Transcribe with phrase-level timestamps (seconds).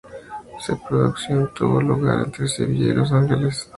[0.61, 3.69] Su producción tuvo lugar entre Sevilla y Los Ángeles, por obra de Luis Villa.